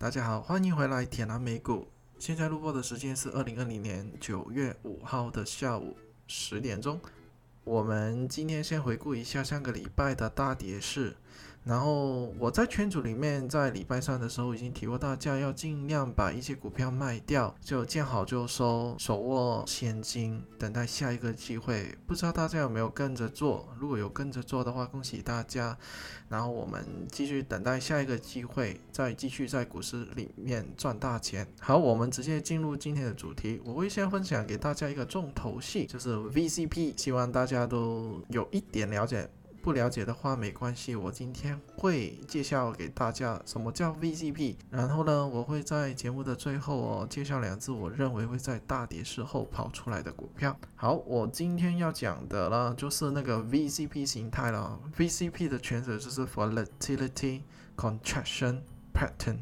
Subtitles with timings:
[0.00, 1.86] 大家好，欢迎回来铁南美股。
[2.18, 5.94] 现在录播的时间是二零二零年九月五号的下午
[6.26, 6.98] 十点钟。
[7.64, 11.14] 我们今天先回顾一下上个礼拜的大跌势。
[11.62, 21.94] 然后我在圈组里面，在礼拜三的时候已经提过大家要尽量把一些股票卖掉，就见好就收，手握现金，等待下一个机会。
[22.06, 23.68] 不知道大家有没有跟着做？
[23.78, 25.76] 如果有跟着做的话，恭喜大家。
[26.30, 31.46] 然后我们继续等待下一个机会，再继续在股市里面赚大钱。
[31.60, 33.60] 好，我们直接进入今天的主题。
[33.64, 39.28] 我会先分享给大家一个重头戏，就是 VCP，希望大家都有一点了解。
[39.62, 50.56] 不了解的话没关系，我今天会介绍给大家什么叫 VCP，然后呢，我会在节目的最后哦介绍两只我认为会在大跌时候跑出来的股票。
[50.76, 54.80] 好，我今天要讲的呢就是那个 VCP 形态了。
[54.96, 57.42] VCP 的全称就是 Volatility
[57.76, 58.60] Contraction
[58.94, 59.40] Pattern，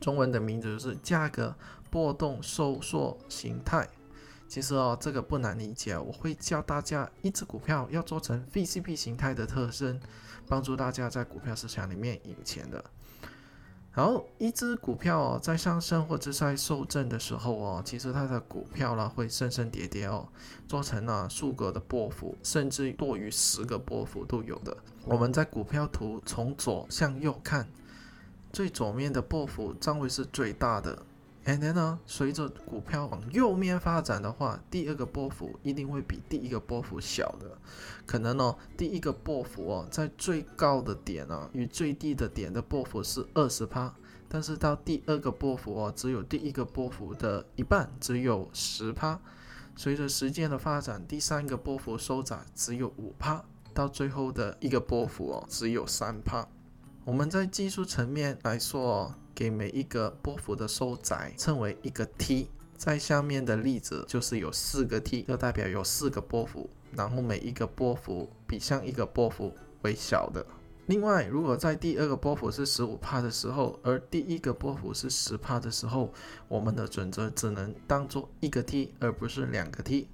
[0.00, 1.54] 中文的名字就是价格
[1.90, 3.86] 波动收缩形态。
[4.50, 5.96] 其实哦，这个不难理解。
[5.96, 10.00] 我会教大家一只股票要做成 VCP 形态的特征，
[10.48, 12.84] 帮助大家在股票市场里面赢钱的。
[13.92, 20.26] 然后，一只股票哦在上升或者在受震的时候哦，其实它的股票呢会升升跌跌哦，
[20.66, 24.76] 做成了数个的波幅，甚至多于十个波幅都有的。
[25.04, 27.68] 我们在股票图从左向右看，
[28.52, 31.00] 最左面的波幅将会是最大的。
[31.46, 37.56] And then 呢，随着股票往右面发展的话，第二个波幅一定会比第一个波幅小的。
[38.04, 43.94] 可能呢，第一个波幅哦，在最高的点呢，与最低的点的波幅是二十趴，
[44.28, 49.18] 但是到第二个波幅哦，只有第一个波幅的一半，只有十趴。
[49.74, 56.46] 随着时间的发展，第三个波幅收窄，只有五趴，到最后的一个波幅哦，只有三趴。
[57.04, 59.14] 我们在技术层面来说。
[59.32, 70.44] 给每一个波幅的收窄称为一个 T，在下面的例子就是有四个 T，就代表有四个波幅，然后每一个波幅比上一个波幅为小的。
[70.88, 76.12] 另外，如果在第二个波幅是十五帕的时候，而第一个波幅是十帕的时候，
[76.46, 80.08] 我们的准则只能当做一个 T，而不是两个 T。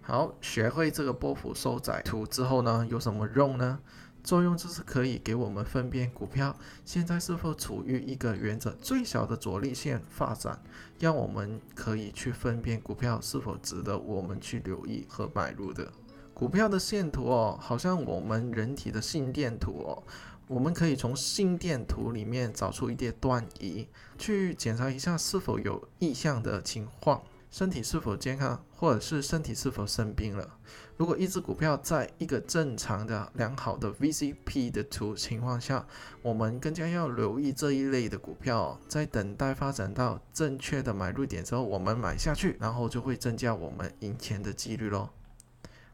[0.00, 3.80] 好，学会这个波幅收窄图之后呢，有什么用呢？
[4.24, 10.58] 作用就是可以给我们分辨股票现在是否处于一个沿着最小的阻力线发展，
[10.98, 15.92] 让我们可以去分辨股票是否值得我们去留意和买入的。
[16.32, 20.02] 股票的线图哦，好像我们人体的心电图哦，
[20.48, 23.86] 我们可以从心电图里面找出一些端倪，
[24.16, 27.22] 去检查一下是否有异象的情况。
[27.54, 30.58] 身体是否健康，或者是身体是否生病了？
[30.96, 35.86] 如果一只股票在一个正常的、良好的 VCP 的图情况下，
[36.20, 45.10] 我们更加要留意这一类的股票，在等待发展到正确的买入点之后，我们买下去，然后就会增加我们赢钱的几率咯。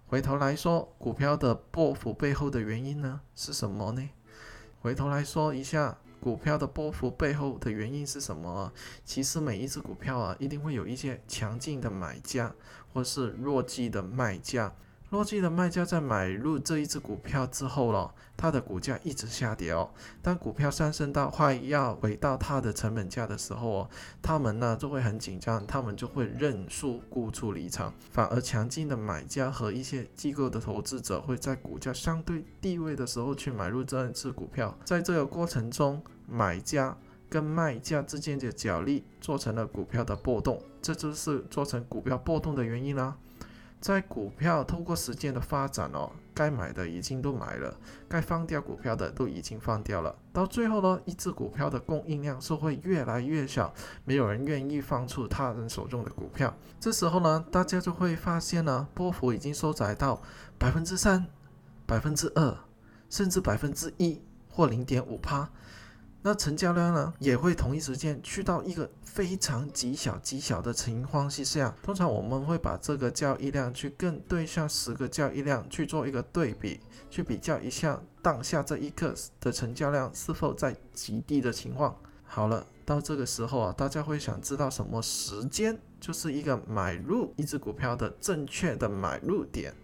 [0.07, 4.09] 回头来说，股票的波幅背后的原因呢是什么呢？
[4.81, 5.99] 回头来说一下。
[6.21, 8.73] 股票的波幅背后的原因是什么？
[9.05, 12.55] 其实每一只股票啊，一定会有一些强劲的买家，
[12.93, 14.73] 或是弱劲的卖家。
[15.11, 19.91] 弱劲的卖家在买入这一只股票之后了，它的股价一直下跌哦。
[20.23, 23.91] 当股票上升到快要回到它的成本价的时候哦，
[24.23, 27.93] 他们呢就会很紧张，他们就会认输沽出离场。
[28.13, 34.79] 反而强劲的买家和一些机构的投资者会在股价相对低位的时候去买入这一只股票。
[34.85, 36.97] 在这个过程中，买家
[37.29, 43.17] 跟卖家之间的角力做成了股票的波动，这就是做成股票波动的原因啦。
[43.81, 47.75] 在股票透过时间的发展哦，该买的已经都买了，
[48.07, 50.15] 该放掉股票的都已经放掉了。
[50.35, 53.73] 到最后呢，一只股票的供应量是会越来越小，
[54.05, 56.55] 没有人愿意放出他人手中的股票。
[56.79, 60.21] 这时候呢，大家就会发现呢，波幅已经收窄到
[60.59, 61.27] 百分之三、
[61.87, 62.59] 百分之二，
[63.09, 64.21] 甚至百分之一
[64.51, 65.49] 或零点五趴。
[66.23, 71.75] 那成交量呢，也会同一时间去到一个非常极小极小的情况之下。
[71.83, 76.79] 通常我们会把这个交易量去跟对上十个交易量去做一个对比，
[77.09, 81.97] 去比较一下当下这一刻的成交量是否在极低的情况。
[82.25, 89.75] 好了，到这个时候啊，大家会想知道什么时间就是一个买入一只股票的正确的买入点？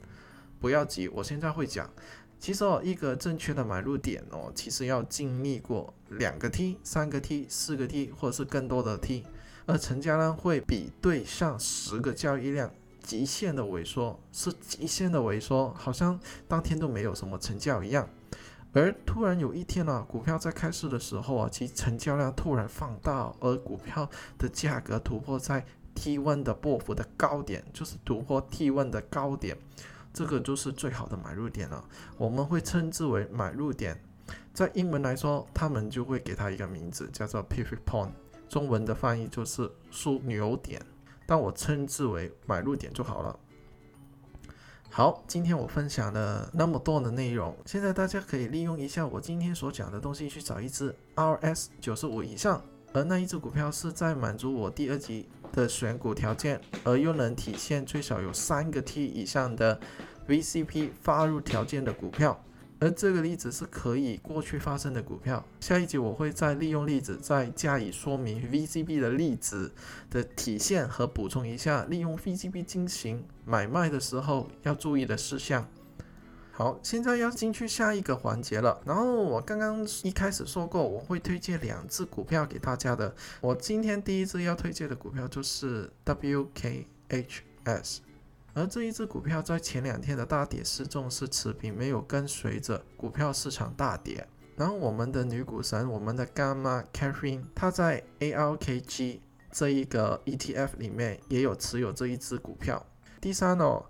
[0.61, 1.91] 不要急，我现在会讲。
[2.39, 9.25] 其实哦，一个正确的买入点哦，其实要经历过两个 T、三个 T、四个 T，或者是更多的 T，
[9.67, 12.71] 而成交量会比对上十个交易量
[13.03, 18.09] 极限的萎缩，是极限的萎缩，好像当天都没有什么成交一样。
[18.73, 29.57] 而突然有一天呢，股票在开市的时候啊，其成交量突然放大，而股票的价格突破在 T1 的波幅的高点，就是突破 T1 的高点，
[30.17, 31.85] 这个就是最好的买入点了。
[32.17, 34.03] 我们会称之为买入点，
[34.55, 38.13] 在英文来说，他们就会给它一个名字，叫做 Pivot Point，
[38.49, 40.81] 中文的翻译就是枢纽点，
[41.27, 43.39] 但我称之为买入点就好了。
[44.89, 52.65] 好，今天我分享了那么多的内容，现在大家可以利用一下我今天所讲的东西去找一只 RS 九十五以上，
[52.95, 59.81] 而那一只股票是在满足我第二级的选股条件，而又能体现最少有三个 T 以上的
[60.29, 62.41] VCP 发入条件的股票。
[62.79, 65.43] 而这个例子是可以过去发生的股票。
[65.61, 69.73] 下一集我会再利用例子再加以说明 VCB 的例子
[70.11, 75.67] 的体现和补充一下，利用 VCB 进行买卖的时候要注意的事项。
[76.59, 78.81] 好，现在要进去下一个环节了。
[78.87, 83.15] 然后我刚刚一开始说过，我会推荐两只股票给大家的。
[83.43, 87.99] 我今天第一只要推荐的股票就是 WKHS。
[88.55, 94.27] 而这一只股票在前两天的大跌失重是持平，没有跟随着股票市场大跌。
[94.57, 99.19] 然后我们的女股神，我们的干妈 Catherine，她在 ARKG
[99.53, 102.87] 这一个 ETF 里面也有持有这一只股票。
[103.21, 103.85] 第三哦。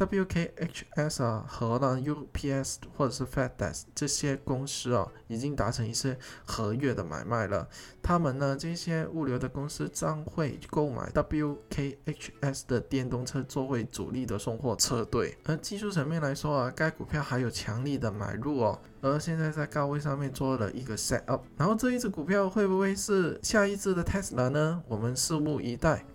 [0.00, 7.68] WKHS 啊和呢 UPS 或者是 FedEx 这些公司啊，已经达成一些合约的买卖了。
[8.02, 15.36] 他们呢这些物流的公司将会购买 WKHS 的电动车作为主力的送货车队。
[15.44, 18.80] 而技术层面来说啊，该股票还有强力的买入哦。
[19.02, 24.82] 而现在在高位上面做了一个 set up，然后这一只股票会不会是下一只的 Tesla 呢？
[24.88, 26.06] 我们拭目以待。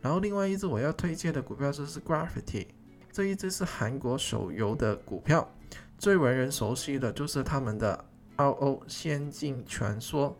[0.00, 2.66] 然后另外一只我要推荐的股票就是 Gravity。
[3.16, 5.50] 这一只是韩国手游的股票，
[5.96, 8.04] 最为人熟悉的就是他们的
[8.36, 10.36] RO 仙境传说。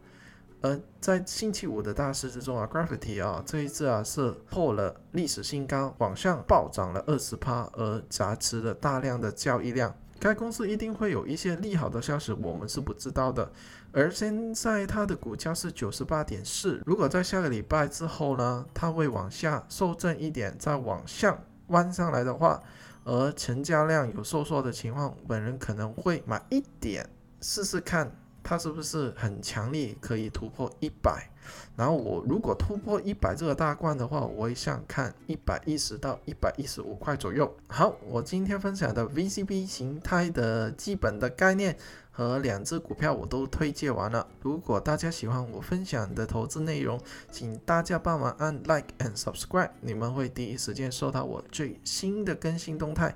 [0.61, 9.97] 而在星期五的大市之中啊，Gravity 啊这一只啊是破了历史新高，往上暴涨了二十趴，而砸持了大量的交易量。
[10.21, 13.51] 该公司一定会有一些利好的消息，我们是不知道的。
[13.91, 21.43] 而现在它的股价是九十八点四，如果在下个礼拜之后呢，它会往下受震一点，再往上。
[21.69, 22.63] 弯上来的话，
[23.05, 27.09] 而成交量有收缩的情况，本人可能会买一点
[27.41, 28.11] 试试看，
[28.49, 31.29] 它是不是很强力，可以突破一百。
[31.77, 37.53] 然后我如果突破一百这个大关的话，我会想看一百一十到一百一十五块左右。
[37.67, 41.77] 好，我今天分享的 VCP 形态的基本的概念。
[42.17, 44.27] 和两只股票我都推荐完了。
[44.41, 46.99] 如果大家喜欢我分享的投资内容，
[47.31, 53.15] 请大家帮忙按 like and subscribe，你们会第一时间收到我最新的更新动态。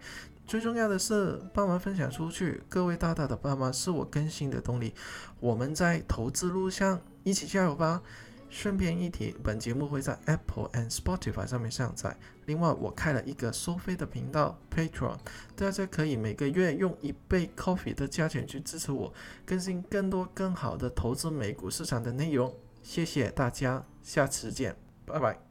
[0.50, 4.92] 最重要的是帮忙分享出去，各位大大的帮忙是我更新的动力。
[5.38, 8.02] 我们在投资路上一起加油吧！
[8.48, 12.16] 顺便一提，本节目会在 Apple and Spotify 上面上载。
[12.46, 15.18] 另外，我开了一个收费的频道 Patreon，
[15.54, 19.14] 大家可以每个月用一杯 coffee 的价钱去支持我，
[19.46, 22.52] 更新更多更好的投资美股市场的内容。
[22.82, 24.74] 谢谢大家，下次见，
[25.06, 25.49] 拜拜。